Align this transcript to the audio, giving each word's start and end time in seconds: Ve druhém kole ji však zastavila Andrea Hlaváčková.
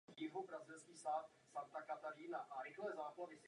Ve 0.07 0.13
druhém 0.13 0.31
kole 0.31 0.59
ji 0.87 0.95
však 0.97 1.25
zastavila 1.85 2.39
Andrea 2.39 2.75
Hlaváčková. 2.77 3.37